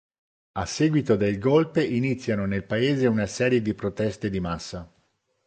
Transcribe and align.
A 0.61 0.65
seguito 0.65 1.15
del 1.15 1.37
golpe 1.37 1.83
iniziano 1.85 2.47
nel 2.47 2.63
Paese 2.65 3.05
una 3.05 3.27
serie 3.27 3.61
di 3.61 3.75
proteste 3.75 4.31
di 4.31 4.39
massa. 4.39 4.91